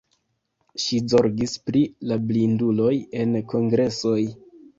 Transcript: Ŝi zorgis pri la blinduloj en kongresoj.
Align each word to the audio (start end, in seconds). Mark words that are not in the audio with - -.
Ŝi 0.83 1.01
zorgis 1.13 1.53
pri 1.67 1.83
la 2.13 2.17
blinduloj 2.31 2.95
en 3.21 3.37
kongresoj. 3.53 4.19